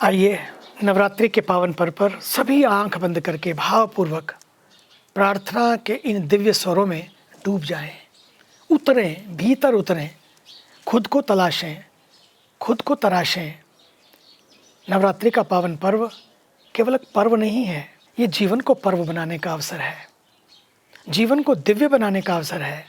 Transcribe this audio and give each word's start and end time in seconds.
आइए 0.00 0.38
नवरात्रि 0.84 1.28
के 1.28 1.40
पावन 1.40 1.72
पर्व 1.72 1.92
पर 1.92 2.18
सभी 2.22 2.62
आँख 2.64 2.98
बंद 2.98 3.20
करके 3.20 3.52
भावपूर्वक 3.52 4.34
प्रार्थना 5.16 5.74
के 5.76 5.94
इन 6.04 6.28
दिव्य 6.28 6.52
स्वरों 6.52 6.86
में 6.86 7.10
डूब 7.44 7.62
जाएँ, 7.62 7.90
उतरें 8.70 9.36
भीतर 9.36 9.74
उतरें 9.74 10.10
खुद 10.86 11.06
को 11.06 11.20
तलाशें 11.20 11.84
खुद 12.60 12.82
को 12.82 12.94
तराशें। 12.94 13.54
नवरात्रि 14.88 15.30
का 15.30 15.42
पावन 15.42 15.76
पर्व 15.76 16.10
केवल 16.74 16.94
एक 16.94 17.10
पर्व 17.14 17.36
नहीं 17.36 17.64
है 17.64 17.86
ये 18.18 18.26
जीवन 18.28 18.60
को 18.60 18.74
पर्व 18.74 19.04
बनाने 19.04 19.38
का 19.38 19.52
अवसर 19.52 19.80
है। 19.80 20.08
जीवन 21.08 21.42
को 21.42 21.54
दिव्य 21.54 21.88
बनाने 21.88 22.20
का 22.20 22.36
अवसर 22.36 22.62
है। 22.62 22.84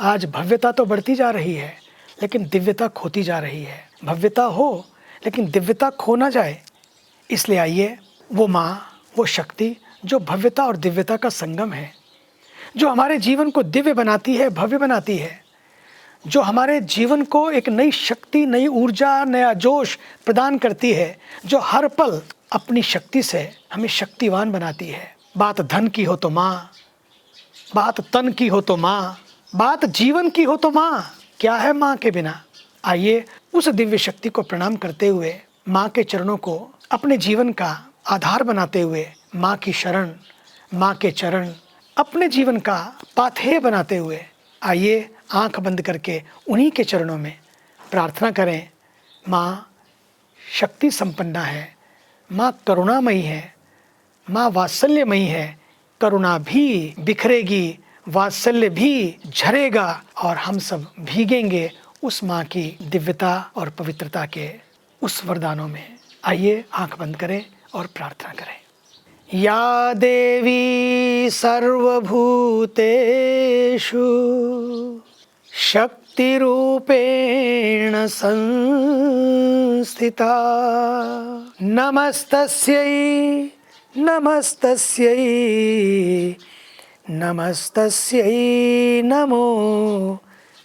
आज 0.00 0.24
भव्यता 0.26 0.72
तो 0.72 0.84
बढ़ती 0.84 1.14
जा 1.14 1.30
रही 1.30 1.54
है 1.54 1.74
लेकिन 2.22 2.48
दिव्यता 2.48 2.88
खोती 2.88 3.22
जा 3.22 3.38
रही 3.38 3.62
है। 3.64 3.88
भव्यता 4.04 4.42
हो 4.44 4.86
लेकिन 5.24 5.50
दिव्यता 5.50 5.90
खो 5.90 6.16
ना 6.16 6.30
जाए। 6.30 6.60
इसलिए 7.30 7.58
आइए, 7.58 7.98
वो 8.30 8.46
माँ, 8.46 9.02
वो 9.18 9.24
शक्ति, 9.26 9.76
जो 10.04 10.18
भव्यता 10.18 10.64
और 10.64 10.76
दिव्यता 10.76 11.16
का 11.16 11.28
संगम 11.28 11.72
है, 11.72 11.92
जो 12.76 12.88
हमारे 12.88 13.18
जीवन 13.18 13.50
को 13.50 13.62
दिव्य 13.62 13.94
बनाती 13.94 14.36
है, 14.36 14.48
भव्य 14.50 14.78
बनाती 14.78 15.16
है, 15.16 15.40
जो 16.26 16.40
हमारे 16.40 16.80
जीवन 16.80 17.24
को 17.24 17.50
एक 17.50 17.68
नई 17.68 17.90
शक्ति, 17.90 18.46
नई 18.46 18.66
ऊर्जा, 18.66 19.24
नया 19.24 19.52
जोश 19.54 19.98
प्रदान 20.24 20.58
करती 20.58 20.92
है, 20.92 21.16
जो 21.46 21.58
हर 21.58 21.88
पल 21.88 22.20
अपनी 22.52 22.82
शक्ति 22.82 23.22
से 23.22 23.48
हमें 23.72 23.88
शक्तिवान 23.88 24.52
बनाती 24.52 24.88
है। 24.88 25.16
बात 25.36 25.60
धन 25.60 25.88
की 25.88 26.04
हो 26.04 26.16
तो 26.16 26.30
माँ, 26.30 26.70
बात 27.74 28.00
तन 28.12 28.32
की 28.32 28.46
हो 28.48 28.60
तो 28.60 28.76
माँ, 28.76 29.18
बात 29.56 29.84
जीवन 29.84 30.30
की 30.30 30.42
हो 30.42 30.56
तो 30.56 30.70
माँ, 30.70 31.14
क्या 31.40 31.54
है 31.56 31.72
माँ 31.72 31.96
के 31.96 32.10
बिना? 32.10 32.42
आइए 32.84 33.24
उस 33.54 33.68
दिव्य 33.68 33.98
शक्ति 33.98 34.28
को 34.28 34.42
प्रणाम 34.42 34.76
करते 34.76 35.08
हुए 35.08 35.34
माँ 35.68 35.88
के 35.88 36.02
चरणों 36.02 36.36
को 36.36 36.70
अपने 36.90 37.16
जीवन 37.16 37.52
का 37.52 37.88
आधार 38.06 38.42
बनाते 38.42 38.80
हुए 38.80 39.06
माँ 39.34 39.56
की 39.56 39.72
शरण, 39.72 40.12
माँ 40.74 40.94
के 40.94 41.10
चरण, 41.10 41.52
अपने 41.96 42.28
जीवन 42.28 42.58
का 42.58 42.94
पाथेय 43.16 43.58
बनाते 43.60 43.96
हुए 43.96 44.20
आइए 44.62 45.10
आँख 45.32 45.60
बंद 45.60 45.82
करके 45.82 46.22
उन्हीं 46.50 46.70
के 46.70 46.84
चरणों 46.84 47.16
में 47.18 47.38
प्रार्थना 47.90 48.30
करें, 48.30 48.68
माँ, 49.28 49.70
शक्ति 50.52 50.90
संपन्ना 50.90 51.40
है, 51.40 51.76
माँ 52.32 52.60
करुणामयी 52.66 53.22
है, 53.22 53.54
माँ 54.30 54.50
वात्सल्यमयी 54.50 55.26
है, 55.26 55.58
करुणा 56.00 56.38
भी 56.38 56.94
बिखरेगी, 56.98 57.78
वात्सल्य 58.08 58.68
भी 58.68 59.16
झरेगा 59.26 60.02
और 60.24 60.36
हम 60.36 60.58
सब 60.58 60.86
भीगेंगे 61.00 61.70
उस 62.02 62.24
माँ 62.24 62.44
की 62.44 62.78
दिव्यता 62.82 63.50
और 63.56 63.70
पवित्रता 63.70 64.26
के 64.26 64.50
उस 65.02 65.24
वरदानों 65.24 65.68
में 65.68 65.96
आइए, 66.24 66.64
आँख 66.72 66.98
बंद 66.98 67.16
करें 67.16 67.44
और 67.74 67.86
प्रार्थना 67.86 68.32
करें। 68.32 68.60
या 69.34 69.94
देवी 69.94 71.30
सर्वभूतेषु, 71.30 74.04
शक्तिरूपेण 75.52 78.06
संस्थिता। 78.06 80.34
नमस्तस्यै 81.62 83.50
नमस्तस्यै 83.96 86.36
नमस्तस्यै 87.10 89.02
नमो 89.02 90.18